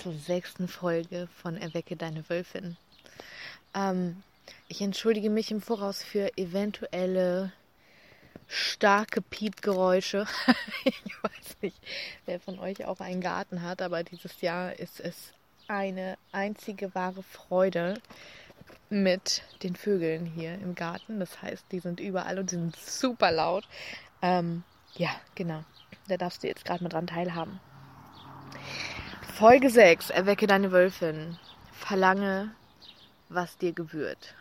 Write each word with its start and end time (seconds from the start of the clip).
zur 0.00 0.14
sechsten 0.14 0.66
Folge 0.66 1.28
von 1.42 1.56
Erwecke 1.56 1.94
deine 1.94 2.28
Wölfin. 2.30 2.76
Ähm, 3.74 4.22
ich 4.68 4.80
entschuldige 4.80 5.28
mich 5.28 5.50
im 5.50 5.60
Voraus 5.60 6.02
für 6.02 6.36
eventuelle 6.38 7.52
starke 8.46 9.20
Piepgeräusche. 9.20 10.26
ich 10.84 11.22
weiß 11.22 11.56
nicht, 11.60 11.76
wer 12.24 12.40
von 12.40 12.58
euch 12.58 12.84
auch 12.86 13.00
einen 13.00 13.20
Garten 13.20 13.62
hat, 13.62 13.82
aber 13.82 14.02
dieses 14.02 14.40
Jahr 14.40 14.78
ist 14.78 15.00
es 15.00 15.32
eine 15.68 16.16
einzige 16.32 16.94
wahre 16.94 17.22
Freude 17.22 18.00
mit 18.88 19.42
den 19.62 19.76
Vögeln 19.76 20.24
hier 20.24 20.54
im 20.54 20.74
Garten. 20.74 21.20
Das 21.20 21.42
heißt, 21.42 21.66
die 21.72 21.80
sind 21.80 22.00
überall 22.00 22.38
und 22.38 22.50
sind 22.50 22.74
super 22.74 23.30
laut. 23.30 23.68
Ähm, 24.22 24.64
ja, 24.94 25.10
genau. 25.34 25.62
Da 26.08 26.16
darfst 26.16 26.42
du 26.42 26.48
jetzt 26.48 26.64
gerade 26.64 26.82
mal 26.82 26.88
dran 26.88 27.06
teilhaben. 27.06 27.60
Folge 29.40 29.70
6. 29.70 30.10
Erwecke 30.10 30.46
deine 30.46 30.70
Wölfin. 30.70 31.38
Verlange, 31.72 32.54
was 33.30 33.56
dir 33.56 33.72
gebührt. 33.72 34.34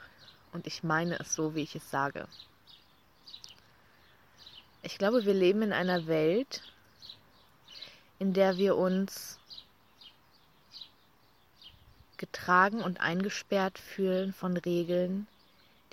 Und 0.51 0.67
ich 0.67 0.83
meine 0.83 1.17
es 1.21 1.33
so, 1.33 1.55
wie 1.55 1.61
ich 1.61 1.73
es 1.73 1.89
sage. 1.89 2.27
Ich 4.81 4.97
glaube, 4.97 5.23
wir 5.23 5.33
leben 5.33 5.61
in 5.61 5.71
einer 5.71 6.07
Welt, 6.07 6.63
in 8.19 8.33
der 8.33 8.57
wir 8.57 8.75
uns 8.75 9.39
getragen 12.17 12.81
und 12.81 12.99
eingesperrt 12.99 13.79
fühlen 13.79 14.33
von 14.33 14.57
Regeln, 14.57 15.27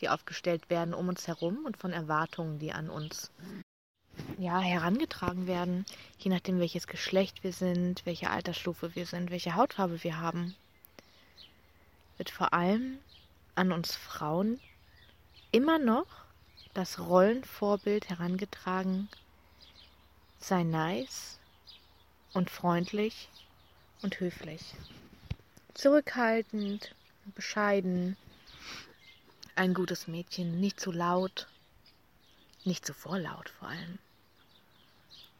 die 0.00 0.08
aufgestellt 0.08 0.68
werden 0.68 0.94
um 0.94 1.06
uns 1.06 1.28
herum 1.28 1.64
und 1.64 1.76
von 1.76 1.92
Erwartungen, 1.92 2.58
die 2.58 2.72
an 2.72 2.90
uns 2.90 3.30
ja, 4.38 4.60
herangetragen 4.60 5.46
werden, 5.46 5.86
je 6.18 6.30
nachdem 6.30 6.58
welches 6.58 6.86
Geschlecht 6.86 7.42
wir 7.42 7.52
sind, 7.52 8.04
welche 8.04 8.30
Altersstufe 8.30 8.94
wir 8.94 9.06
sind, 9.06 9.30
welche 9.30 9.54
Hautfarbe 9.54 10.02
wir 10.02 10.20
haben, 10.20 10.54
wird 12.16 12.30
vor 12.30 12.52
allem 12.52 12.98
an 13.54 13.72
uns 13.72 13.94
Frauen 13.94 14.60
immer 15.52 15.78
noch 15.78 16.06
das 16.74 16.98
Rollenvorbild 16.98 18.10
herangetragen, 18.10 19.08
sei 20.38 20.62
nice 20.62 21.38
und 22.34 22.50
freundlich 22.50 23.28
und 24.02 24.20
höflich, 24.20 24.74
zurückhaltend, 25.72 26.94
bescheiden, 27.34 28.16
ein 29.54 29.72
gutes 29.72 30.06
Mädchen, 30.06 30.60
nicht 30.60 30.78
zu 30.78 30.92
laut, 30.92 31.48
nicht 32.64 32.84
zu 32.84 32.92
vorlaut 32.92 33.48
vor 33.48 33.68
allem. 33.68 33.98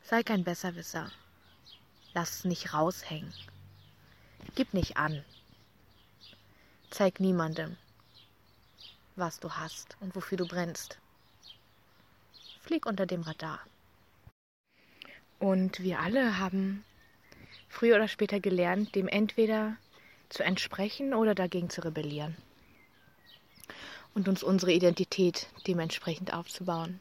Sei 0.08 0.22
kein 0.22 0.44
Besserwisser. 0.44 1.10
Lass 2.14 2.30
es 2.30 2.44
nicht 2.44 2.72
raushängen. 2.72 3.34
Gib 4.54 4.72
nicht 4.72 4.96
an. 4.96 5.24
Zeig 6.90 7.18
niemandem, 7.18 7.76
was 9.16 9.40
du 9.40 9.50
hast 9.50 9.96
und 9.98 10.14
wofür 10.14 10.38
du 10.38 10.46
brennst. 10.46 10.98
Flieg 12.60 12.86
unter 12.86 13.04
dem 13.04 13.22
Radar. 13.22 13.58
Und 15.40 15.80
wir 15.80 15.98
alle 15.98 16.38
haben 16.38 16.84
früher 17.68 17.96
oder 17.96 18.06
später 18.06 18.38
gelernt, 18.38 18.94
dem 18.94 19.08
entweder 19.08 19.76
zu 20.28 20.44
entsprechen 20.44 21.14
oder 21.14 21.34
dagegen 21.34 21.68
zu 21.68 21.80
rebellieren. 21.80 22.36
Und 24.14 24.28
uns 24.28 24.44
unsere 24.44 24.72
Identität 24.72 25.48
dementsprechend 25.66 26.32
aufzubauen. 26.32 27.00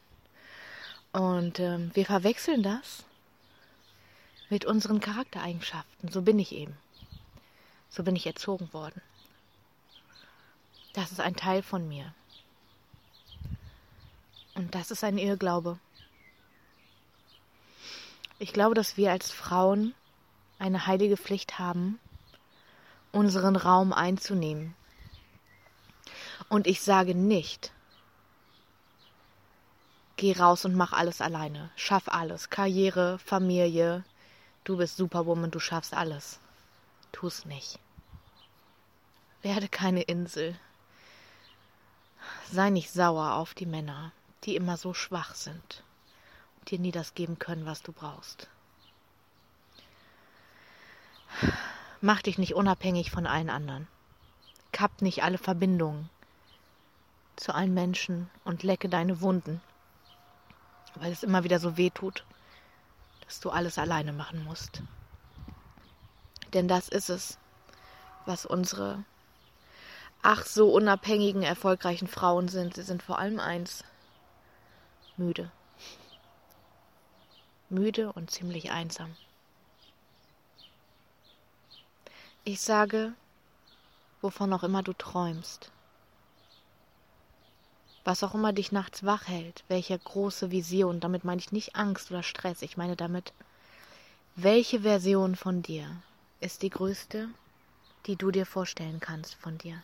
Und 1.12 1.60
ähm, 1.60 1.90
wir 1.94 2.04
verwechseln 2.04 2.62
das 2.62 3.04
mit 4.48 4.64
unseren 4.64 5.00
Charaktereigenschaften. 5.00 6.10
So 6.10 6.22
bin 6.22 6.38
ich 6.38 6.52
eben. 6.52 6.76
So 7.88 8.02
bin 8.02 8.16
ich 8.16 8.26
erzogen 8.26 8.72
worden. 8.72 9.00
Das 10.92 11.12
ist 11.12 11.20
ein 11.20 11.36
Teil 11.36 11.62
von 11.62 11.88
mir. 11.88 12.14
Und 14.54 14.74
das 14.74 14.90
ist 14.90 15.04
ein 15.04 15.18
Irrglaube. 15.18 15.78
Ich 18.38 18.52
glaube, 18.52 18.74
dass 18.74 18.96
wir 18.96 19.12
als 19.12 19.30
Frauen 19.30 19.94
eine 20.58 20.86
heilige 20.86 21.16
Pflicht 21.16 21.58
haben, 21.58 21.98
unseren 23.12 23.56
Raum 23.56 23.92
einzunehmen. 23.92 24.74
Und 26.48 26.66
ich 26.66 26.80
sage 26.82 27.14
nicht, 27.14 27.72
Geh 30.16 30.32
raus 30.32 30.64
und 30.64 30.74
mach 30.74 30.92
alles 30.94 31.20
alleine. 31.20 31.70
Schaff 31.76 32.08
alles. 32.08 32.48
Karriere, 32.48 33.18
Familie. 33.18 34.02
Du 34.64 34.78
bist 34.78 34.96
Superwoman, 34.96 35.50
du 35.50 35.60
schaffst 35.60 35.92
alles. 35.92 36.40
Tu's 37.12 37.44
nicht. 37.44 37.78
Werde 39.42 39.68
keine 39.68 40.02
Insel. 40.02 40.58
Sei 42.50 42.70
nicht 42.70 42.90
sauer 42.90 43.34
auf 43.34 43.52
die 43.52 43.66
Männer, 43.66 44.12
die 44.44 44.56
immer 44.56 44.78
so 44.78 44.94
schwach 44.94 45.34
sind 45.34 45.84
und 46.58 46.70
dir 46.70 46.78
nie 46.78 46.92
das 46.92 47.14
geben 47.14 47.38
können, 47.38 47.66
was 47.66 47.82
du 47.82 47.92
brauchst. 47.92 48.48
Mach 52.00 52.22
dich 52.22 52.38
nicht 52.38 52.54
unabhängig 52.54 53.10
von 53.10 53.26
allen 53.26 53.50
anderen. 53.50 53.86
Kapp 54.72 55.02
nicht 55.02 55.22
alle 55.22 55.38
Verbindungen 55.38 56.08
zu 57.36 57.54
allen 57.54 57.74
Menschen 57.74 58.30
und 58.44 58.62
lecke 58.62 58.88
deine 58.88 59.20
Wunden 59.20 59.60
weil 60.96 61.12
es 61.12 61.22
immer 61.22 61.44
wieder 61.44 61.58
so 61.58 61.76
weh 61.76 61.90
tut, 61.90 62.24
dass 63.24 63.40
du 63.40 63.50
alles 63.50 63.78
alleine 63.78 64.12
machen 64.12 64.44
musst. 64.44 64.82
Denn 66.52 66.68
das 66.68 66.88
ist 66.88 67.10
es, 67.10 67.38
was 68.24 68.46
unsere 68.46 69.04
ach 70.22 70.44
so 70.44 70.72
unabhängigen, 70.72 71.42
erfolgreichen 71.42 72.08
Frauen 72.08 72.48
sind. 72.48 72.74
Sie 72.74 72.82
sind 72.82 73.02
vor 73.02 73.18
allem 73.18 73.38
eins, 73.38 73.84
müde. 75.16 75.52
Müde 77.68 78.12
und 78.12 78.30
ziemlich 78.30 78.70
einsam. 78.70 79.16
Ich 82.42 82.60
sage, 82.60 83.12
wovon 84.20 84.52
auch 84.52 84.62
immer 84.62 84.82
du 84.82 84.92
träumst, 84.92 85.70
was 88.06 88.22
auch 88.22 88.34
immer 88.34 88.52
dich 88.52 88.70
nachts 88.70 89.04
wach 89.04 89.26
hält, 89.26 89.64
welche 89.66 89.98
große 89.98 90.52
Vision, 90.52 91.00
damit 91.00 91.24
meine 91.24 91.40
ich 91.40 91.50
nicht 91.50 91.74
Angst 91.74 92.12
oder 92.12 92.22
Stress, 92.22 92.62
ich 92.62 92.76
meine 92.76 92.94
damit, 92.94 93.32
welche 94.36 94.82
Version 94.82 95.34
von 95.34 95.60
dir 95.60 95.90
ist 96.38 96.62
die 96.62 96.70
größte, 96.70 97.28
die 98.06 98.14
du 98.14 98.30
dir 98.30 98.46
vorstellen 98.46 99.00
kannst 99.00 99.34
von 99.34 99.58
dir? 99.58 99.82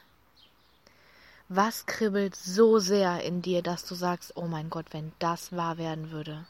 Was 1.49 1.87
kribbelt 1.87 2.37
so 2.37 2.79
sehr 2.79 3.25
in 3.25 3.43
dir, 3.43 3.61
dass 3.61 3.85
du 3.85 3.97
sagst, 3.97 4.37
oh 4.37 4.47
mein 4.47 4.71
Gott, 4.71 4.87
wenn 4.93 5.11
das 5.19 5.51
wahr 5.51 5.77
werden 5.77 6.13
würde, 6.13 6.47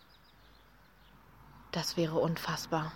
das 1.70 1.96
wäre 1.96 2.18
unfassbar. 2.18 2.92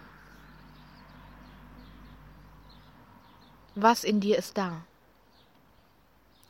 Was 3.74 4.04
in 4.04 4.20
dir 4.20 4.36
ist 4.36 4.58
da? 4.58 4.82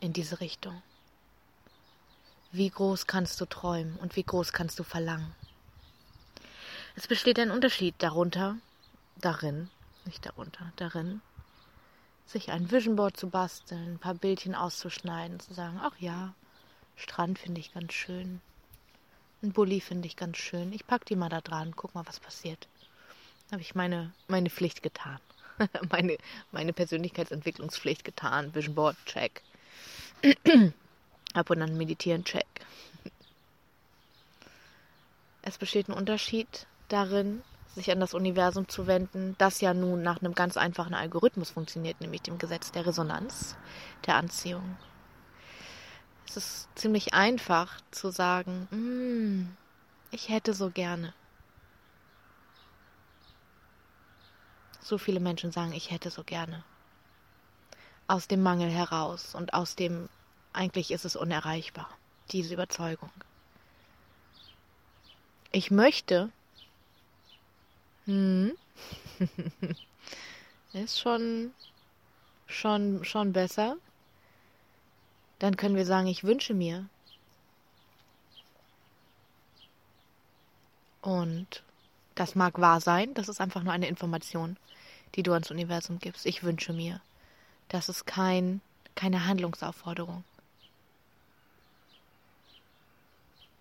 In 0.01 0.13
diese 0.13 0.41
Richtung. 0.41 0.83
Wie 2.57 2.71
groß 2.71 3.07
kannst 3.07 3.39
du 3.43 3.45
träumen 3.45 3.99
und 3.99 4.17
wie 4.17 4.23
groß 4.23 4.55
kannst 4.55 4.79
du 4.79 4.83
verlangen? 4.83 5.35
Es 6.95 7.07
besteht 7.07 7.39
ein 7.39 7.51
Unterschied 7.51 7.95
darunter, 7.99 8.57
darin, 9.21 9.69
nicht 10.07 10.25
darunter, 10.25 10.73
darin, 10.77 11.21
sich 12.25 12.51
ein 12.51 12.71
Vision 12.71 12.97
Board 12.97 13.15
zu 13.19 13.29
basteln, 13.29 13.93
ein 13.93 13.99
paar 13.99 14.15
Bildchen 14.15 14.55
auszuschneiden, 14.55 15.39
zu 15.39 15.53
sagen, 15.53 15.79
ach 15.83 15.99
ja, 15.99 16.33
Strand 16.97 17.39
finde 17.39 17.61
ich 17.61 17.75
ganz 17.75 17.93
schön, 17.93 18.41
ein 19.43 19.53
Bulli 19.53 19.83
finde 19.83 20.07
ich 20.07 20.17
ganz 20.17 20.39
schön, 20.39 20.73
ich 20.73 20.87
pack 20.87 21.05
die 21.05 21.17
mal 21.17 21.29
da 21.29 21.43
dran, 21.43 21.77
guck 21.77 21.95
mal, 21.95 22.07
was 22.07 22.21
passiert. 22.21 22.69
Habe 23.53 23.61
ich 23.61 23.75
meine, 23.75 24.15
meine 24.29 24.49
Pflicht 24.49 24.83
getan. 24.83 25.19
meine, 25.91 26.17
meine 26.53 26.73
Persönlichkeitsentwicklungspflicht 26.73 28.03
getan. 28.03 28.55
Vision 28.55 28.75
Board, 28.75 28.97
check. 29.05 29.43
Ab 31.37 31.51
und 31.51 31.61
an 31.61 31.77
meditieren, 31.77 32.25
check. 32.25 32.47
Es 35.43 35.59
besteht 35.59 35.89
ein 35.89 35.93
Unterschied 35.93 36.67
darin, 36.89 37.43
sich 37.75 37.91
an 37.91 38.01
das 38.01 38.15
Universum 38.15 38.69
zu 38.69 38.87
wenden, 38.87 39.37
das 39.37 39.61
ja 39.61 39.75
nun 39.75 40.03
nach 40.03 40.23
einem 40.23 40.35
ganz 40.35 40.57
einfachen 40.57 40.95
Algorithmus 40.95 41.51
funktioniert, 41.51 42.01
nämlich 42.01 42.23
dem 42.23 42.39
Gesetz 42.39 42.73
der 42.73 42.87
Resonanz, 42.87 43.55
der 44.07 44.17
Anziehung. 44.17 44.79
Es 46.27 46.39
ist 46.39 46.69
ziemlich 46.75 47.13
einfach 47.13 47.83
zu 47.91 48.11
sagen, 48.11 48.67
mm, 48.71 49.57
ich 50.13 50.31
hätte 50.31 50.55
so 50.55 50.71
gerne. 50.71 51.13
So 54.81 54.97
viele 54.97 55.21
Menschen 55.21 55.53
sagen, 55.53 55.73
ich 55.73 55.91
hätte 55.91 56.11
so 56.11 56.25
gerne. 56.25 56.65
Aus 58.09 58.27
dem 58.27 58.43
Mangel 58.43 58.71
heraus 58.71 59.35
und 59.35 59.53
aus 59.53 59.77
dem 59.77 60.09
eigentlich 60.57 60.91
ist 60.91 61.05
es 61.05 61.17
unerreichbar, 61.17 61.89
diese 62.33 62.55
Überzeugung. 62.55 63.11
Ich 65.53 65.71
möchte, 65.71 66.31
hm, 68.07 68.53
ist 70.73 70.99
schon, 70.99 71.53
schon, 72.47 73.05
schon 73.05 73.33
besser. 73.33 73.77
Dann 75.39 75.57
können 75.57 75.77
wir 75.77 75.87
sagen, 75.87 76.07
ich 76.07 76.25
wünsche 76.25 76.55
mir. 76.55 76.87
Und 81.03 81.63
das 82.15 82.35
mag 82.35 82.59
wahr 82.61 82.81
sein, 82.81 83.15
das 83.15 83.29
ist 83.29 83.41
einfach 83.41 83.63
nur 83.63 83.73
eine 83.73 83.89
Information, 83.89 84.57
die 85.15 85.23
du 85.23 85.33
ans 85.33 85.51
Universum 85.51 85.99
gibst. 85.99 86.27
Ich 86.27 86.43
wünsche 86.43 86.73
mir. 86.73 87.01
Das 87.69 87.89
ist 87.89 88.07
kein, 88.07 88.61
keine 88.95 89.27
Handlungsaufforderung. 89.27 90.25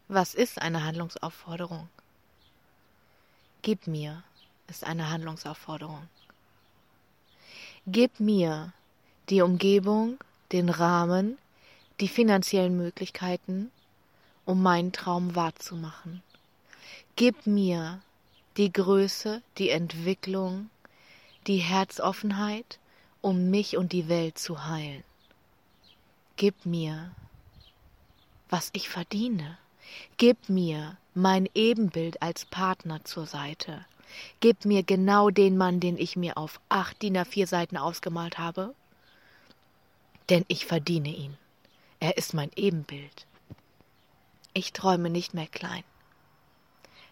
Was 0.08 0.36
ist 0.36 0.62
eine 0.62 0.84
Handlungsaufforderung? 0.84 1.90
Gib 3.64 3.88
mir 3.88 4.24
ist 4.68 4.84
eine 4.84 5.10
Handlungsaufforderung. 5.10 6.08
Gib 7.88 8.20
mir 8.20 8.72
die 9.30 9.42
Umgebung, 9.42 10.20
den 10.52 10.70
Rahmen, 10.70 11.40
die 12.00 12.08
finanziellen 12.08 12.78
Möglichkeiten, 12.78 13.72
um 14.46 14.62
meinen 14.62 14.92
Traum 14.92 15.36
wahrzumachen. 15.36 16.22
Gib 17.16 17.48
mir 17.48 18.00
die 18.58 18.72
Größe, 18.72 19.42
die 19.58 19.72
Entwicklung, 19.72 20.70
die 21.48 21.58
Herzoffenheit, 21.58 22.80
um 23.22 23.50
mich 23.50 23.76
und 23.76 23.92
die 23.92 24.08
Welt 24.08 24.38
zu 24.38 24.68
heilen. 24.68 25.04
Gib 26.38 26.66
mir, 26.66 27.12
was 28.50 28.70
ich 28.74 28.88
verdiene. 28.88 29.58
Gib 30.18 30.50
mir 30.50 30.98
mein 31.14 31.50
Ebenbild 31.54 32.22
als 32.22 32.46
Partner 32.46 33.04
zur 33.04 33.26
Seite. 33.26 33.86
Gib 34.40 34.66
mir 34.66 34.84
genau 34.84 35.30
den 35.30 35.58
Mann, 35.58 35.80
den 35.80 35.98
ich 35.98 36.16
mir 36.16 36.38
auf 36.38 36.60
acht 36.70 37.02
DIN 37.02 37.18
A4 37.18 37.48
Seiten 37.48 37.78
ausgemalt 37.78 38.38
habe, 38.38 38.74
denn 40.30 40.46
ich 40.48 40.66
verdiene 40.66 41.10
ihn. 41.10 41.38
Er 42.00 42.18
ist 42.18 42.34
mein 42.34 42.52
Ebenbild. 42.56 43.26
Ich 44.54 44.74
träume 44.74 45.10
nicht 45.10 45.34
mehr 45.34 45.48
klein. 45.48 45.84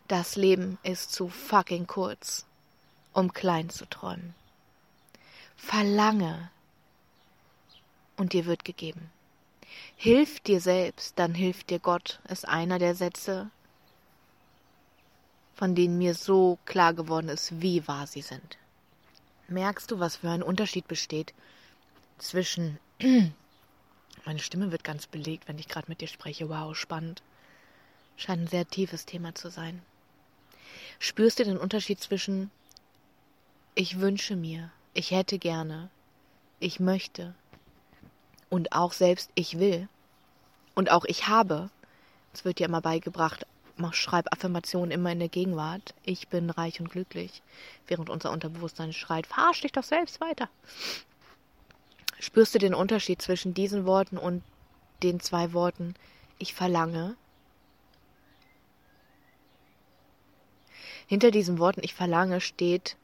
Das 0.08 0.36
Leben 0.36 0.78
ist 0.84 1.14
zu 1.14 1.30
fucking 1.30 1.88
kurz, 1.88 2.46
um 3.14 3.34
klein 3.34 3.70
zu 3.70 3.86
träumen. 3.90 4.36
Verlange 5.56 6.50
und 8.18 8.34
dir 8.34 8.46
wird 8.46 8.66
gegeben. 8.66 9.10
Hilf 9.96 10.40
dir 10.40 10.60
selbst, 10.60 11.18
dann 11.18 11.34
hilft 11.34 11.70
dir 11.70 11.80
Gott, 11.80 12.20
ist 12.30 12.48
einer 12.48 12.80
der 12.80 12.96
Sätze, 12.96 13.50
von 15.56 15.76
denen 15.76 15.98
mir 15.98 16.16
so 16.16 16.58
klar 16.66 16.94
geworden 16.94 17.30
ist, 17.30 17.62
wie 17.62 17.88
wahr 17.88 18.08
sie 18.08 18.22
sind. 18.22 18.58
Merkst 19.48 19.92
du, 19.92 20.00
was 20.00 20.18
für 20.18 20.30
ein 20.30 20.44
Unterschied 20.44 20.88
besteht 20.88 21.34
zwischen 22.18 22.80
meine 24.26 24.40
Stimme 24.40 24.72
wird 24.72 24.84
ganz 24.84 25.08
belegt, 25.08 25.48
wenn 25.48 25.60
ich 25.60 25.68
gerade 25.68 25.90
mit 25.90 26.02
dir 26.02 26.08
spreche. 26.08 26.50
Wow, 26.50 26.76
spannend. 26.76 27.22
Scheint 28.18 28.44
ein 28.44 28.48
sehr 28.48 28.68
tiefes 28.68 29.06
Thema 29.06 29.36
zu 29.36 29.50
sein. 29.50 29.82
Spürst 31.00 31.40
du 31.40 31.44
den 31.44 31.58
Unterschied 31.58 32.00
zwischen 32.00 32.52
ich 33.76 34.00
wünsche 34.00 34.36
mir, 34.36 34.72
ich 34.94 35.10
hätte 35.12 35.40
gerne, 35.40 35.90
ich 36.60 36.80
möchte 36.80 37.34
und 38.54 38.72
auch 38.72 38.94
selbst 38.94 39.32
ich 39.34 39.58
will 39.58 39.88
und 40.76 40.92
auch 40.92 41.06
ich 41.06 41.28
habe? 41.28 41.72
Es 42.36 42.46
wird 42.46 42.60
dir 42.60 42.68
immer 42.68 42.82
beigebracht, 42.82 43.48
schreib 43.94 44.32
Affirmationen 44.32 44.92
immer 44.92 45.12
in 45.12 45.18
der 45.18 45.28
Gegenwart. 45.28 45.96
Ich 46.04 46.28
bin 46.28 46.52
reich 46.52 46.80
und 46.80 46.92
glücklich. 46.92 47.42
Während 47.88 48.12
unser 48.12 48.30
Unterbewusstsein 48.30 48.94
schreit, 48.94 49.26
verarsch 49.26 49.62
dich 49.62 49.72
doch 49.72 49.84
selbst 49.84 50.22
weiter. 50.22 50.50
Spürst 52.20 52.54
du 52.54 52.60
den 52.60 52.76
Unterschied 52.76 53.24
zwischen 53.24 53.56
diesen 53.56 53.88
Worten 53.88 54.20
und 54.20 54.44
den 55.02 55.20
zwei 55.20 55.54
Worten, 55.54 55.96
ich 56.38 56.54
verlange? 56.54 57.16
Hinter 61.08 61.32
diesen 61.32 61.58
Worten, 61.58 61.82
ich 61.84 61.96
verlange, 61.96 62.40
steht 62.40 62.98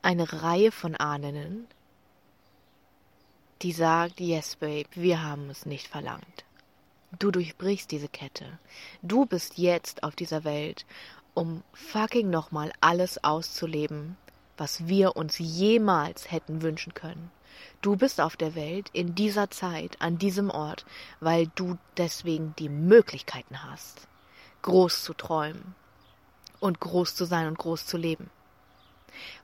eine 0.00 0.42
Reihe 0.42 0.72
von 0.72 0.96
Ahnen, 0.96 1.66
die 3.62 3.72
sagt, 3.72 4.20
yes, 4.20 4.56
babe, 4.56 4.88
wir 4.92 5.22
haben 5.22 5.50
es 5.50 5.66
nicht 5.66 5.88
verlangt. 5.88 6.44
Du 7.18 7.30
durchbrichst 7.30 7.90
diese 7.90 8.08
Kette. 8.08 8.58
Du 9.02 9.26
bist 9.26 9.56
jetzt 9.56 10.02
auf 10.02 10.16
dieser 10.16 10.44
Welt, 10.44 10.84
um 11.34 11.62
fucking 11.72 12.28
nochmal 12.28 12.72
alles 12.80 13.22
auszuleben, 13.24 14.16
was 14.56 14.86
wir 14.86 15.16
uns 15.16 15.38
jemals 15.38 16.30
hätten 16.30 16.62
wünschen 16.62 16.94
können. 16.94 17.30
Du 17.80 17.96
bist 17.96 18.20
auf 18.20 18.36
der 18.36 18.54
Welt 18.54 18.90
in 18.92 19.14
dieser 19.14 19.50
Zeit, 19.50 20.00
an 20.00 20.18
diesem 20.18 20.50
Ort, 20.50 20.84
weil 21.20 21.46
du 21.54 21.78
deswegen 21.96 22.54
die 22.58 22.68
Möglichkeiten 22.68 23.62
hast, 23.64 24.08
groß 24.62 25.04
zu 25.04 25.14
träumen 25.14 25.74
und 26.60 26.80
groß 26.80 27.14
zu 27.14 27.24
sein 27.24 27.46
und 27.46 27.58
groß 27.58 27.86
zu 27.86 27.96
leben. 27.96 28.30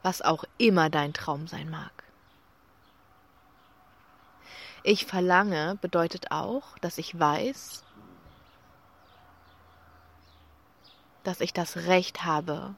Was 0.03 0.21
auch 0.21 0.45
immer 0.59 0.91
dein 0.91 1.15
Traum 1.15 1.47
sein 1.47 1.71
mag. 1.71 2.02
Ich 4.85 5.07
verlange 5.07 5.79
bedeutet 5.81 6.33
auch, 6.33 6.77
dass 6.79 6.99
ich 6.99 7.19
weiß, 7.19 7.85
dass 11.23 11.41
ich 11.41 11.53
das 11.53 11.77
Recht 11.77 12.25
habe, 12.25 12.75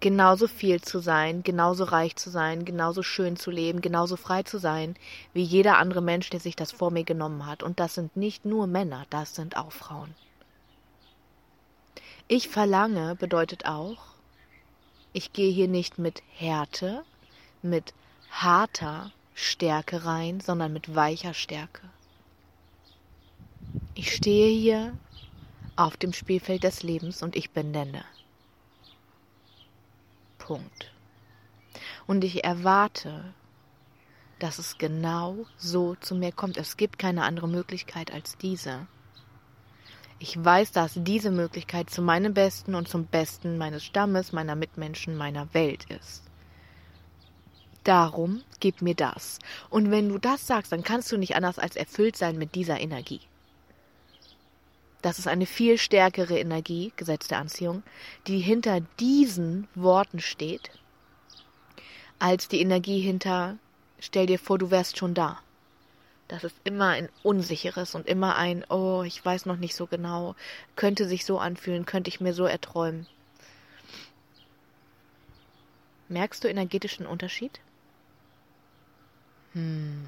genauso 0.00 0.48
viel 0.48 0.82
zu 0.82 0.98
sein, 0.98 1.42
genauso 1.42 1.84
reich 1.84 2.16
zu 2.16 2.28
sein, 2.28 2.66
genauso 2.66 3.02
schön 3.02 3.36
zu 3.36 3.50
leben, 3.50 3.80
genauso 3.80 4.16
frei 4.16 4.42
zu 4.42 4.58
sein, 4.58 4.94
wie 5.32 5.42
jeder 5.42 5.78
andere 5.78 6.02
Mensch, 6.02 6.28
der 6.28 6.40
sich 6.40 6.56
das 6.56 6.70
vor 6.70 6.90
mir 6.90 7.04
genommen 7.04 7.46
hat. 7.46 7.62
Und 7.62 7.80
das 7.80 7.94
sind 7.94 8.14
nicht 8.16 8.44
nur 8.44 8.66
Männer, 8.66 9.06
das 9.08 9.34
sind 9.34 9.56
auch 9.56 9.72
Frauen. 9.72 10.14
Ich 12.28 12.48
verlange 12.48 13.14
bedeutet 13.14 13.64
auch, 13.64 13.98
ich 15.14 15.32
gehe 15.32 15.52
hier 15.52 15.68
nicht 15.68 15.98
mit 15.98 16.22
Härte, 16.36 17.04
mit 17.62 17.94
harter 18.30 19.12
Stärke 19.34 20.04
rein, 20.04 20.40
sondern 20.40 20.72
mit 20.72 20.94
weicher 20.94 21.34
Stärke. 21.34 21.82
Ich 23.94 24.14
stehe 24.14 24.48
hier 24.48 24.96
auf 25.76 25.96
dem 25.96 26.12
Spielfeld 26.12 26.64
des 26.64 26.82
Lebens 26.82 27.22
und 27.22 27.36
ich 27.36 27.50
benenne. 27.50 28.04
Punkt. 30.38 30.90
Und 32.06 32.24
ich 32.24 32.44
erwarte, 32.44 33.32
dass 34.38 34.58
es 34.58 34.76
genau 34.76 35.46
so 35.56 35.94
zu 35.94 36.14
mir 36.14 36.32
kommt. 36.32 36.56
Es 36.56 36.76
gibt 36.76 36.98
keine 36.98 37.22
andere 37.22 37.48
Möglichkeit 37.48 38.12
als 38.12 38.36
diese. 38.36 38.86
Ich 40.18 40.42
weiß, 40.42 40.72
dass 40.72 40.92
diese 40.96 41.30
Möglichkeit 41.30 41.90
zu 41.90 42.02
meinem 42.02 42.34
Besten 42.34 42.74
und 42.74 42.88
zum 42.88 43.06
Besten 43.06 43.58
meines 43.58 43.84
Stammes, 43.84 44.32
meiner 44.32 44.56
Mitmenschen, 44.56 45.16
meiner 45.16 45.52
Welt 45.54 45.84
ist. 45.90 46.22
Darum 47.84 48.42
gib 48.60 48.80
mir 48.80 48.94
das. 48.94 49.38
Und 49.70 49.90
wenn 49.90 50.08
du 50.08 50.18
das 50.18 50.46
sagst, 50.46 50.72
dann 50.72 50.84
kannst 50.84 51.10
du 51.10 51.16
nicht 51.16 51.34
anders 51.34 51.58
als 51.58 51.76
erfüllt 51.76 52.16
sein 52.16 52.38
mit 52.38 52.54
dieser 52.54 52.80
Energie. 52.80 53.20
Das 55.02 55.18
ist 55.18 55.26
eine 55.26 55.46
viel 55.46 55.78
stärkere 55.78 56.38
Energie, 56.38 56.92
Gesetz 56.96 57.26
der 57.26 57.38
Anziehung, 57.38 57.82
die 58.28 58.38
hinter 58.38 58.80
diesen 59.00 59.66
Worten 59.74 60.20
steht, 60.20 60.70
als 62.20 62.46
die 62.46 62.60
Energie 62.60 63.00
hinter, 63.00 63.58
stell 63.98 64.26
dir 64.26 64.38
vor, 64.38 64.58
du 64.58 64.70
wärst 64.70 64.96
schon 64.96 65.12
da. 65.12 65.40
Das 66.28 66.44
ist 66.44 66.54
immer 66.62 66.90
ein 66.90 67.08
unsicheres 67.24 67.96
und 67.96 68.06
immer 68.06 68.36
ein, 68.36 68.64
oh, 68.70 69.02
ich 69.04 69.22
weiß 69.24 69.44
noch 69.44 69.56
nicht 69.56 69.74
so 69.74 69.86
genau, 69.86 70.36
könnte 70.76 71.08
sich 71.08 71.24
so 71.24 71.40
anfühlen, 71.40 71.84
könnte 71.84 72.08
ich 72.08 72.20
mir 72.20 72.32
so 72.32 72.44
erträumen. 72.44 73.08
Merkst 76.08 76.44
du 76.44 76.48
energetischen 76.48 77.06
Unterschied? 77.06 77.60
Hm. 79.54 80.06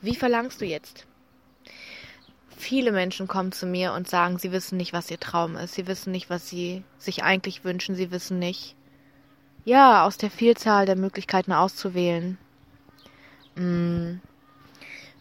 Wie 0.00 0.14
verlangst 0.14 0.60
du 0.60 0.64
jetzt? 0.64 1.06
Viele 2.56 2.90
Menschen 2.90 3.28
kommen 3.28 3.52
zu 3.52 3.66
mir 3.66 3.92
und 3.92 4.08
sagen, 4.08 4.38
sie 4.38 4.50
wissen 4.50 4.76
nicht, 4.76 4.92
was 4.92 5.10
ihr 5.10 5.20
Traum 5.20 5.56
ist. 5.56 5.74
Sie 5.74 5.86
wissen 5.86 6.10
nicht, 6.10 6.30
was 6.30 6.48
sie 6.48 6.82
sich 6.98 7.22
eigentlich 7.22 7.64
wünschen. 7.64 7.94
Sie 7.94 8.10
wissen 8.10 8.38
nicht, 8.38 8.74
ja, 9.64 10.04
aus 10.04 10.16
der 10.16 10.30
Vielzahl 10.30 10.86
der 10.86 10.96
Möglichkeiten 10.96 11.52
auszuwählen. 11.52 12.38
Hm. 13.56 14.20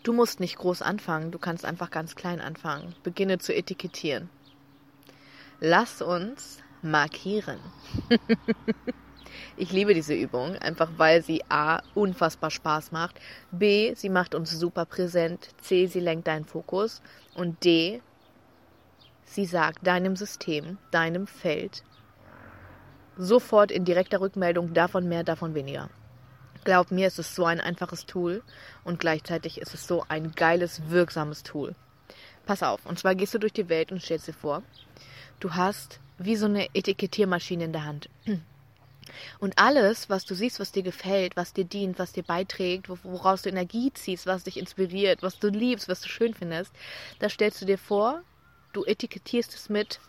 Du 0.04 0.14
musst 0.14 0.40
nicht 0.40 0.58
groß 0.58 0.82
anfangen. 0.84 1.32
Du 1.32 1.40
kannst 1.40 1.66
einfach 1.66 1.90
ganz 1.90 2.16
klein 2.16 2.40
anfangen. 2.40 2.96
Beginne 3.04 3.40
zu 3.40 3.56
etikettieren. 3.56 4.30
Lass 5.60 6.02
uns 6.02 6.60
markieren. 6.86 7.60
ich 9.58 9.72
liebe 9.72 9.94
diese 9.94 10.14
Übung, 10.14 10.56
einfach 10.56 10.92
weil 10.98 11.22
sie 11.24 11.44
A, 11.50 11.82
unfassbar 11.94 12.52
Spaß 12.52 12.92
macht, 12.92 13.20
B, 13.52 13.94
sie 13.96 14.10
macht 14.10 14.36
uns 14.36 14.52
super 14.52 14.86
präsent, 14.86 15.50
C, 15.62 15.88
sie 15.88 16.00
lenkt 16.00 16.28
deinen 16.28 16.46
Fokus 16.46 17.02
und 17.36 17.64
D, 17.66 18.02
Sie 19.26 19.46
sagt 19.46 19.86
deinem 19.86 20.16
System, 20.16 20.78
deinem 20.92 21.28
Feld 21.28 21.84
sofort 23.18 23.72
in 23.72 23.84
direkter 23.84 24.22
Rückmeldung 24.22 24.74
davon 24.74 25.08
mehr, 25.08 25.24
davon 25.24 25.56
weniger. 25.56 25.90
Glaub 26.64 26.92
mir, 26.92 27.08
es 27.08 27.20
ist 27.20 27.36
so 27.36 27.46
ein 27.46 27.60
einfaches 27.60 28.06
Tool 28.06 28.44
und 28.84 29.00
gleichzeitig 29.00 29.60
ist 29.60 29.74
es 29.74 29.88
so 29.88 30.06
ein 30.08 30.32
geiles, 30.32 30.90
wirksames 30.90 31.44
Tool. 31.44 31.76
Pass 32.46 32.64
auf, 32.64 32.86
und 32.86 33.00
zwar 33.00 33.16
gehst 33.16 33.34
du 33.34 33.40
durch 33.40 33.54
die 33.54 33.70
Welt 33.70 33.92
und 33.92 34.02
stellst 34.02 34.28
dir 34.28 34.34
vor, 34.34 34.64
du 35.40 35.54
hast 35.54 36.00
wie 36.18 36.36
so 36.36 36.46
eine 36.46 36.68
Etikettiermaschine 36.74 37.66
in 37.66 37.74
der 37.74 37.86
Hand. 37.86 38.10
Und 39.40 39.58
alles, 39.58 40.10
was 40.10 40.26
du 40.26 40.34
siehst, 40.34 40.60
was 40.60 40.72
dir 40.72 40.84
gefällt, 40.84 41.36
was 41.36 41.54
dir 41.54 41.66
dient, 41.66 42.00
was 42.00 42.12
dir 42.12 42.24
beiträgt, 42.24 42.90
woraus 42.90 43.44
du 43.44 43.50
Energie 43.50 43.92
ziehst, 43.94 44.26
was 44.26 44.44
dich 44.44 44.58
inspiriert, 44.58 45.22
was 45.22 45.40
du 45.40 45.50
liebst, 45.50 45.88
was 45.88 46.02
du 46.02 46.10
schön 46.10 46.34
findest, 46.34 46.74
das 47.20 47.34
stellst 47.34 47.62
du 47.62 47.66
dir 47.66 47.78
vor, 47.78 48.24
du 48.74 48.84
etikettierst 48.84 49.54
es 49.54 49.70
mit 49.70 50.00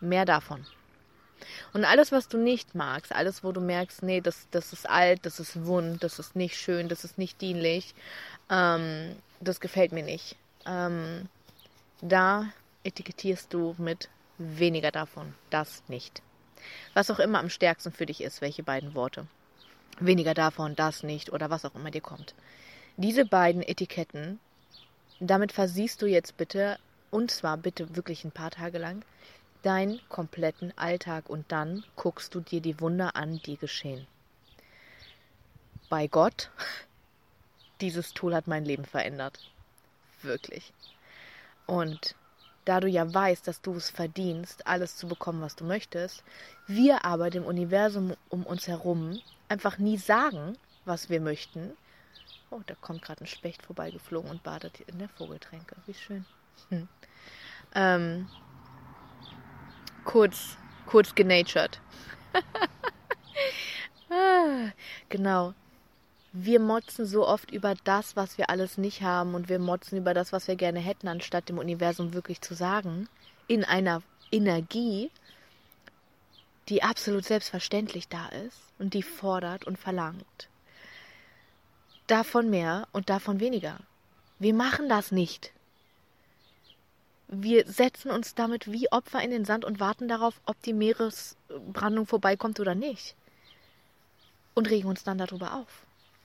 mehr 0.00 0.24
davon. 0.24 0.64
Und 1.72 1.84
alles, 1.84 2.12
was 2.12 2.28
du 2.28 2.38
nicht 2.38 2.74
magst, 2.74 3.12
alles, 3.12 3.44
wo 3.44 3.52
du 3.52 3.60
merkst, 3.60 4.02
nee, 4.02 4.20
das, 4.20 4.46
das 4.50 4.72
ist 4.72 4.88
alt, 4.88 5.26
das 5.26 5.40
ist 5.40 5.66
wund, 5.66 6.02
das 6.02 6.18
ist 6.18 6.36
nicht 6.36 6.56
schön, 6.56 6.88
das 6.88 7.04
ist 7.04 7.18
nicht 7.18 7.40
dienlich, 7.40 7.94
ähm, 8.50 9.16
das 9.40 9.60
gefällt 9.60 9.92
mir 9.92 10.04
nicht, 10.04 10.36
ähm, 10.66 11.28
da 12.00 12.46
etikettierst 12.84 13.52
du 13.52 13.74
mit 13.78 14.08
weniger 14.38 14.90
davon, 14.90 15.34
das 15.50 15.82
nicht. 15.88 16.22
Was 16.94 17.10
auch 17.10 17.18
immer 17.18 17.38
am 17.38 17.50
stärksten 17.50 17.92
für 17.92 18.06
dich 18.06 18.22
ist, 18.22 18.40
welche 18.40 18.62
beiden 18.62 18.94
Worte. 18.94 19.26
Weniger 20.00 20.34
davon, 20.34 20.74
das 20.76 21.02
nicht 21.02 21.32
oder 21.32 21.50
was 21.50 21.64
auch 21.64 21.74
immer 21.74 21.90
dir 21.90 22.00
kommt. 22.00 22.34
Diese 22.96 23.24
beiden 23.24 23.62
Etiketten, 23.62 24.40
damit 25.20 25.52
versiehst 25.52 26.02
du 26.02 26.06
jetzt 26.06 26.36
bitte, 26.36 26.78
und 27.10 27.30
zwar 27.30 27.56
bitte 27.56 27.96
wirklich 27.96 28.24
ein 28.24 28.32
paar 28.32 28.50
Tage 28.50 28.78
lang, 28.78 29.04
deinen 29.62 30.00
kompletten 30.08 30.76
Alltag 30.76 31.28
und 31.28 31.50
dann 31.50 31.84
guckst 31.96 32.34
du 32.34 32.40
dir 32.40 32.60
die 32.60 32.80
Wunder 32.80 33.16
an, 33.16 33.40
die 33.46 33.56
geschehen. 33.56 34.06
Bei 35.88 36.06
Gott, 36.06 36.50
dieses 37.80 38.12
Tool 38.14 38.34
hat 38.34 38.46
mein 38.46 38.64
Leben 38.64 38.84
verändert. 38.84 39.38
Wirklich. 40.22 40.72
Und 41.66 42.14
da 42.64 42.80
du 42.80 42.88
ja 42.88 43.12
weißt, 43.12 43.46
dass 43.46 43.60
du 43.60 43.74
es 43.74 43.90
verdienst, 43.90 44.66
alles 44.66 44.96
zu 44.96 45.06
bekommen, 45.06 45.42
was 45.42 45.56
du 45.56 45.64
möchtest, 45.64 46.24
wir 46.66 47.04
aber 47.04 47.30
dem 47.30 47.44
Universum 47.44 48.14
um 48.28 48.44
uns 48.44 48.66
herum 48.66 49.20
einfach 49.48 49.78
nie 49.78 49.98
sagen, 49.98 50.56
was 50.84 51.10
wir 51.10 51.20
möchten. 51.20 51.72
Oh, 52.50 52.60
da 52.66 52.74
kommt 52.74 53.02
gerade 53.02 53.24
ein 53.24 53.26
Specht 53.26 53.62
vorbeigeflogen 53.62 54.30
und 54.30 54.42
badet 54.42 54.80
in 54.80 54.98
der 54.98 55.08
Vogeltränke. 55.08 55.76
Wie 55.86 55.94
schön. 55.94 56.24
Hm. 56.68 56.88
Ähm, 57.74 58.28
kurz, 60.04 60.56
kurz 60.86 61.14
genatured. 61.14 61.80
ah, 64.10 64.70
genau. 65.08 65.54
Wir 66.36 66.58
motzen 66.58 67.06
so 67.06 67.26
oft 67.26 67.50
über 67.52 67.74
das, 67.84 68.16
was 68.16 68.38
wir 68.38 68.50
alles 68.50 68.76
nicht 68.76 69.02
haben 69.02 69.34
und 69.34 69.48
wir 69.48 69.58
motzen 69.58 69.96
über 69.96 70.12
das, 70.12 70.32
was 70.32 70.48
wir 70.48 70.56
gerne 70.56 70.80
hätten, 70.80 71.08
anstatt 71.08 71.48
dem 71.48 71.58
Universum 71.58 72.12
wirklich 72.12 72.40
zu 72.40 72.54
sagen, 72.54 73.08
in 73.46 73.64
einer 73.64 74.02
Energie, 74.32 75.10
die 76.68 76.82
absolut 76.82 77.24
selbstverständlich 77.24 78.08
da 78.08 78.28
ist 78.28 78.60
und 78.78 78.94
die 78.94 79.02
fordert 79.02 79.64
und 79.64 79.78
verlangt. 79.78 80.48
Davon 82.08 82.50
mehr 82.50 82.88
und 82.92 83.08
davon 83.08 83.40
weniger. 83.40 83.78
Wir 84.38 84.54
machen 84.54 84.88
das 84.88 85.12
nicht 85.12 85.54
wir 87.28 87.66
setzen 87.66 88.10
uns 88.10 88.34
damit 88.34 88.70
wie 88.70 88.90
Opfer 88.92 89.22
in 89.22 89.30
den 89.30 89.44
Sand 89.44 89.64
und 89.64 89.80
warten 89.80 90.08
darauf, 90.08 90.40
ob 90.46 90.60
die 90.62 90.72
Meeresbrandung 90.72 92.06
vorbeikommt 92.06 92.60
oder 92.60 92.74
nicht. 92.74 93.16
Und 94.54 94.70
regen 94.70 94.88
uns 94.88 95.02
dann 95.02 95.18
darüber 95.18 95.54
auf. 95.54 95.83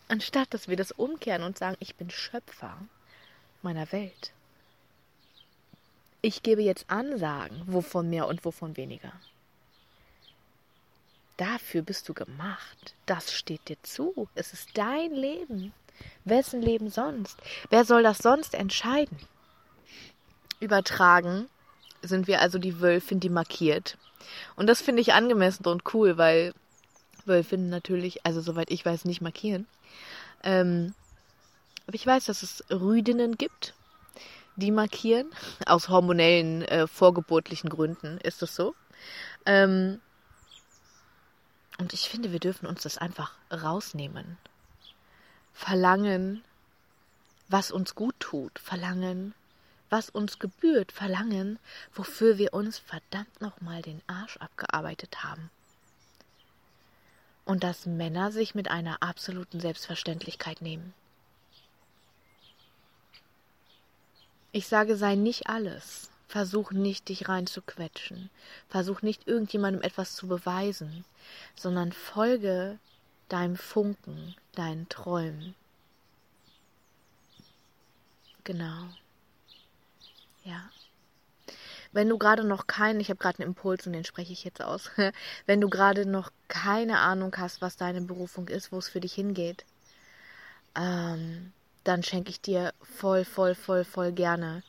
Anstatt 0.10 0.54
dass 0.54 0.68
wir 0.68 0.76
das 0.76 0.92
umkehren 0.92 1.44
und 1.44 1.58
sagen, 1.58 1.78
ich 1.80 1.96
bin 1.96 2.10
Schöpfer 2.10 2.78
meiner 3.62 3.90
Welt. 3.94 4.34
Ich 6.22 6.44
gebe 6.44 6.62
jetzt 6.62 6.90
Ansagen, 6.90 7.64
wovon 7.68 8.10
mehr 8.10 8.28
und 8.28 8.44
wovon 8.44 8.76
weniger. 8.76 9.14
Dafür 11.38 11.82
bist 11.82 12.10
du 12.10 12.14
gemacht. 12.14 12.96
Das 13.06 13.32
steht 13.32 13.70
dir 13.70 13.78
zu. 13.84 14.28
Es 14.36 14.52
ist 14.52 14.78
dein 14.78 15.12
Leben. 15.12 15.72
Wessen 16.26 16.62
Leben 16.62 16.90
sonst? 16.90 17.38
Wer 17.70 17.86
soll 17.86 18.04
das 18.04 18.18
sonst 18.18 18.54
entscheiden? 18.54 19.18
übertragen 20.60 21.50
sind 22.02 22.28
wir 22.28 22.42
also 22.42 22.60
die 22.60 22.80
Wölfin, 22.80 23.20
die 23.20 23.30
markiert. 23.30 23.98
Und 24.56 24.68
das 24.68 24.82
finde 24.82 25.02
ich 25.02 25.14
angemessen 25.14 25.66
und 25.68 25.94
cool, 25.94 26.18
weil 26.18 26.54
Wölfinnen 27.26 27.70
natürlich, 27.70 28.26
also 28.26 28.42
soweit 28.42 28.72
ich 28.72 28.86
weiß, 28.86 29.06
nicht 29.06 29.22
markieren. 29.22 29.68
Ähm, 30.44 30.94
aber 31.88 31.96
ich 31.96 32.06
weiß, 32.06 32.26
dass 32.26 32.44
es 32.44 32.64
Rüdinnen 32.70 33.38
gibt, 33.38 33.74
die 34.56 34.72
markieren. 34.72 35.32
Aus 35.66 35.90
hormonellen, 35.90 36.62
äh, 36.64 36.88
vorgeburtlichen 36.88 37.70
Gründen 37.70 38.18
ist 38.20 38.42
das 38.42 38.56
so. 38.56 38.76
Ähm, 39.46 40.02
und 41.80 41.94
ich 41.94 42.10
finde, 42.10 42.32
wir 42.32 42.40
dürfen 42.40 42.68
uns 42.68 42.84
das 42.84 42.98
einfach 42.98 43.34
rausnehmen. 43.52 44.38
Verlangen, 45.54 46.44
was 47.48 47.72
uns 47.72 47.96
gut 47.96 48.16
tut. 48.20 48.60
Verlangen, 48.60 49.34
was 49.90 50.10
uns 50.10 50.40
gebührt, 50.40 50.92
verlangen, 50.92 51.58
wofür 51.94 52.38
wir 52.38 52.54
uns 52.54 52.78
verdammt 52.78 53.42
nochmal 53.42 53.82
den 53.82 54.02
Arsch 54.08 54.38
abgearbeitet 54.38 55.24
haben. 55.24 55.50
Und 57.50 57.64
dass 57.64 57.88
Männer 57.88 58.32
sich 58.32 58.54
mit 58.54 58.70
einer 58.70 59.02
absoluten 59.02 59.60
Selbstverständlichkeit 59.60 60.62
nehmen. 60.62 60.94
Ich 64.52 64.68
sage, 64.68 64.96
sei 64.96 65.16
nicht 65.16 65.48
alles. 65.48 66.12
Versuch 66.28 66.70
nicht, 66.70 67.10
dich 67.10 67.28
reinzuquetschen. 67.28 68.30
Versuch 68.68 69.02
nicht, 69.02 69.28
irgendjemandem 69.28 69.82
etwas 69.82 70.16
zu 70.16 70.28
beweisen, 70.28 71.06
sondern 71.56 71.92
folge 71.92 72.78
deinem 73.30 73.58
Funken, 73.58 74.36
deinen 74.54 74.88
Träumen. 74.88 75.56
Genau. 78.44 78.90
Ja. 80.44 80.70
Wenn 81.92 82.10
du 82.10 82.18
gerade 82.18 82.44
noch 82.44 82.68
keinen, 82.68 83.00
ich 83.00 83.10
habe 83.10 83.20
gerade 83.20 83.40
einen 83.40 83.50
Impuls 83.50 83.88
und 83.88 83.94
den 83.94 84.06
spreche 84.06 84.34
ich 84.34 84.44
jetzt 84.44 84.62
aus, 84.62 84.92
wenn 85.46 85.62
du 85.62 85.70
gerade 85.70 86.06
noch 86.06 86.32
keine 86.48 87.00
Ahnung 87.00 87.36
hast, 87.38 87.62
was 87.62 87.78
deine 87.78 88.02
Berufung 88.02 88.48
ist, 88.48 88.72
wo 88.72 88.78
es 88.78 88.90
für 88.90 89.00
dich 89.00 89.14
hingeht, 89.14 89.66
ähm, 90.76 91.52
dann 91.84 92.04
schenke 92.04 92.30
ich 92.30 92.42
dir 92.42 92.74
voll, 92.82 93.26
voll, 93.26 93.56
voll, 93.56 93.84
voll 93.84 94.12
gerne 94.12 94.64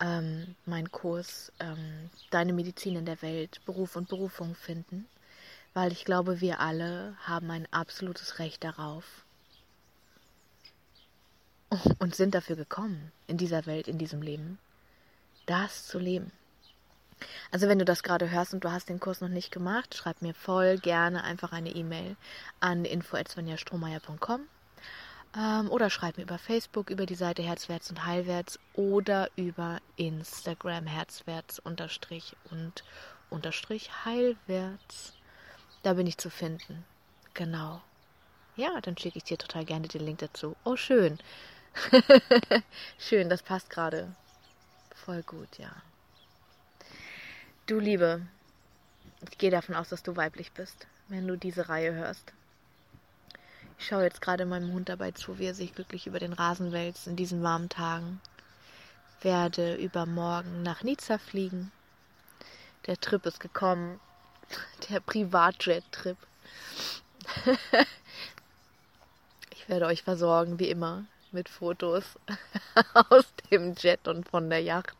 ähm, 0.00 0.54
meinen 0.66 0.90
Kurs 0.90 1.52
ähm, 1.60 2.10
Deine 2.30 2.52
Medizin 2.52 2.96
in 2.96 3.06
der 3.06 3.22
Welt, 3.22 3.60
Beruf 3.64 3.96
und 3.96 4.08
Berufung 4.08 4.54
finden, 4.54 5.06
weil 5.74 5.92
ich 5.92 6.04
glaube, 6.04 6.40
wir 6.40 6.60
alle 6.60 7.16
haben 7.22 7.50
ein 7.50 7.68
absolutes 7.72 8.38
Recht 8.38 8.64
darauf. 8.64 9.04
Und 11.98 12.14
sind 12.14 12.34
dafür 12.34 12.56
gekommen 12.56 13.12
in 13.26 13.36
dieser 13.36 13.66
Welt, 13.66 13.88
in 13.88 13.98
diesem 13.98 14.22
Leben 14.22 14.58
das 15.48 15.86
zu 15.86 15.98
leben. 15.98 16.30
Also 17.50 17.68
wenn 17.68 17.78
du 17.78 17.84
das 17.84 18.02
gerade 18.02 18.30
hörst 18.30 18.54
und 18.54 18.64
du 18.64 18.70
hast 18.70 18.88
den 18.88 19.00
Kurs 19.00 19.20
noch 19.20 19.28
nicht 19.28 19.50
gemacht, 19.50 19.94
schreib 19.94 20.22
mir 20.22 20.34
voll 20.34 20.78
gerne 20.78 21.24
einfach 21.24 21.52
eine 21.52 21.70
E-Mail 21.70 22.16
an 22.60 22.84
info@svenjastrohmeier.com 22.84 24.40
ähm, 25.36 25.70
oder 25.70 25.90
schreib 25.90 26.16
mir 26.16 26.24
über 26.24 26.38
Facebook 26.38 26.90
über 26.90 27.06
die 27.06 27.14
Seite 27.14 27.42
Herzwärts 27.42 27.90
und 27.90 28.04
Heilwärts 28.04 28.58
oder 28.74 29.30
über 29.36 29.80
Instagram 29.96 30.86
Herzwärts 30.86 31.58
unterstrich 31.58 32.36
und 32.50 32.84
unterstrich 33.30 33.90
Heilwärts. 34.04 35.14
Da 35.82 35.94
bin 35.94 36.06
ich 36.06 36.18
zu 36.18 36.30
finden. 36.30 36.84
Genau. 37.34 37.80
Ja, 38.56 38.80
dann 38.80 38.96
schicke 38.96 39.18
ich 39.18 39.24
dir 39.24 39.38
total 39.38 39.64
gerne 39.64 39.86
den 39.86 40.04
Link 40.04 40.18
dazu. 40.18 40.56
Oh, 40.64 40.76
schön. 40.76 41.18
schön, 42.98 43.28
das 43.28 43.42
passt 43.42 43.70
gerade. 43.70 44.12
Voll 44.94 45.22
gut, 45.22 45.58
ja. 45.58 45.70
Du 47.68 47.78
Liebe, 47.78 48.22
ich 49.30 49.36
gehe 49.36 49.50
davon 49.50 49.74
aus, 49.74 49.90
dass 49.90 50.02
du 50.02 50.16
weiblich 50.16 50.52
bist, 50.52 50.86
wenn 51.08 51.28
du 51.28 51.36
diese 51.36 51.68
Reihe 51.68 51.92
hörst. 51.92 52.32
Ich 53.78 53.86
schaue 53.86 54.04
jetzt 54.04 54.22
gerade 54.22 54.46
meinem 54.46 54.72
Hund 54.72 54.88
dabei 54.88 55.10
zu, 55.10 55.38
wie 55.38 55.44
er 55.44 55.54
sich 55.54 55.74
glücklich 55.74 56.06
über 56.06 56.18
den 56.18 56.32
Rasen 56.32 56.72
wälzt 56.72 57.06
in 57.06 57.14
diesen 57.14 57.42
warmen 57.42 57.68
Tagen. 57.68 58.22
Werde 59.20 59.74
übermorgen 59.74 60.62
nach 60.62 60.82
Nizza 60.82 61.18
fliegen. 61.18 61.70
Der 62.86 62.98
Trip 62.98 63.26
ist 63.26 63.38
gekommen. 63.38 64.00
Der 64.88 65.00
Privatjet-Trip. 65.00 66.16
ich 69.50 69.68
werde 69.68 69.84
euch 69.84 70.04
versorgen, 70.04 70.58
wie 70.58 70.70
immer, 70.70 71.04
mit 71.32 71.50
Fotos 71.50 72.18
aus 72.94 73.26
dem 73.50 73.74
Jet 73.74 74.08
und 74.08 74.26
von 74.26 74.48
der 74.48 74.62
Yacht. 74.62 74.96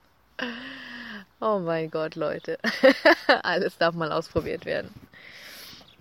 Oh 1.40 1.60
mein 1.60 1.88
Gott, 1.90 2.16
Leute. 2.16 2.58
Alles 3.44 3.78
darf 3.78 3.94
mal 3.94 4.10
ausprobiert 4.10 4.64
werden. 4.64 4.92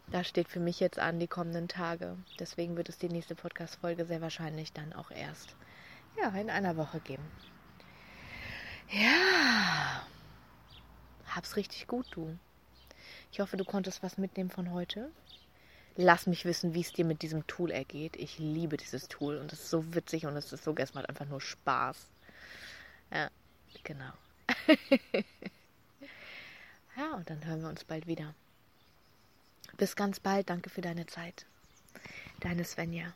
Das 0.09 0.27
steht 0.27 0.47
für 0.47 0.59
mich 0.59 0.79
jetzt 0.79 0.97
an, 0.97 1.19
die 1.19 1.27
kommenden 1.27 1.67
Tage. 1.67 2.17
Deswegen 2.39 2.75
wird 2.75 2.89
es 2.89 2.97
die 2.97 3.09
nächste 3.09 3.35
Podcast-Folge 3.35 4.05
sehr 4.05 4.21
wahrscheinlich 4.21 4.73
dann 4.73 4.93
auch 4.93 5.11
erst 5.11 5.55
ja, 6.19 6.29
in 6.29 6.49
einer 6.49 6.75
Woche 6.75 6.99
geben. 7.01 7.23
Ja. 8.89 10.07
Hab's 11.27 11.55
richtig 11.55 11.85
gut, 11.85 12.07
du. 12.11 12.35
Ich 13.31 13.39
hoffe, 13.39 13.57
du 13.57 13.65
konntest 13.65 14.01
was 14.01 14.17
mitnehmen 14.17 14.49
von 14.49 14.71
heute. 14.71 15.11
Lass 15.95 16.25
mich 16.25 16.45
wissen, 16.45 16.73
wie 16.73 16.81
es 16.81 16.93
dir 16.93 17.05
mit 17.05 17.21
diesem 17.21 17.45
Tool 17.45 17.69
ergeht. 17.69 18.15
Ich 18.15 18.39
liebe 18.39 18.77
dieses 18.77 19.07
Tool 19.07 19.37
und 19.37 19.53
es 19.53 19.59
ist 19.59 19.69
so 19.69 19.93
witzig 19.93 20.25
und 20.25 20.35
es 20.35 20.51
ist 20.51 20.63
so 20.63 20.73
gestern 20.73 21.05
einfach 21.05 21.25
nur 21.25 21.41
Spaß. 21.41 22.09
Ja, 23.11 23.29
genau. 23.83 24.13
ja, 26.97 27.11
und 27.15 27.29
dann 27.29 27.45
hören 27.45 27.61
wir 27.61 27.69
uns 27.69 27.83
bald 27.83 28.07
wieder. 28.07 28.33
Bis 29.77 29.95
ganz 29.95 30.19
bald. 30.19 30.49
Danke 30.49 30.69
für 30.69 30.81
deine 30.81 31.05
Zeit. 31.05 31.45
Deine 32.39 32.63
Svenja. 32.63 33.13